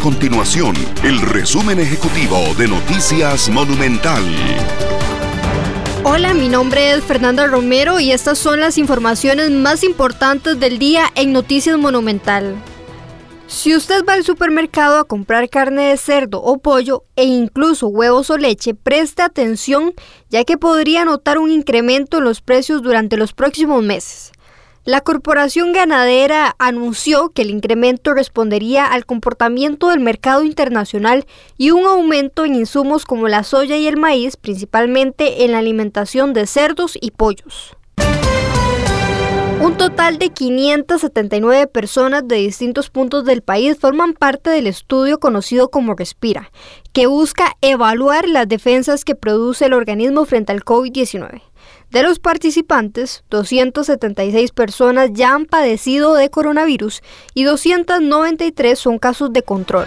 [0.00, 4.24] continuación el resumen ejecutivo de Noticias Monumental.
[6.04, 11.04] Hola, mi nombre es Fernanda Romero y estas son las informaciones más importantes del día
[11.16, 12.54] en Noticias Monumental.
[13.46, 18.30] Si usted va al supermercado a comprar carne de cerdo o pollo e incluso huevos
[18.30, 19.92] o leche, preste atención
[20.30, 24.32] ya que podría notar un incremento en los precios durante los próximos meses.
[24.86, 31.26] La Corporación Ganadera anunció que el incremento respondería al comportamiento del mercado internacional
[31.58, 36.32] y un aumento en insumos como la soya y el maíz, principalmente en la alimentación
[36.32, 37.76] de cerdos y pollos.
[39.80, 45.94] Total de 579 personas de distintos puntos del país forman parte del estudio conocido como
[45.94, 46.52] Respira,
[46.92, 51.40] que busca evaluar las defensas que produce el organismo frente al COVID-19.
[51.90, 57.00] De los participantes, 276 personas ya han padecido de coronavirus
[57.32, 59.86] y 293 son casos de control.